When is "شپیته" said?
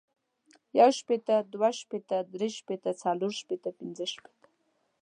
2.57-2.91